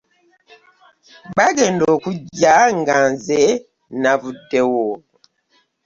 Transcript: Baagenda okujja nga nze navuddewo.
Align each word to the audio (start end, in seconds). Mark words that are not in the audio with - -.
Baagenda 1.37 1.83
okujja 1.95 2.55
nga 2.79 2.97
nze 3.11 3.41
navuddewo. 4.01 4.87